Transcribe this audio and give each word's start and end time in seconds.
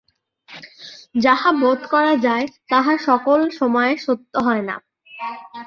যাহা 1.23 1.49
বােধ 1.59 1.81
করা 1.93 2.13
যায় 2.25 2.45
তাহা 2.71 2.93
সকল 3.07 3.39
সময়ে 3.59 3.93
সত্য 4.05 4.33
হয় 4.45 4.63
না! 4.69 4.75